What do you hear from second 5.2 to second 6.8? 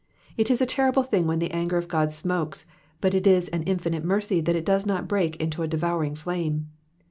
into a devouring flaxne.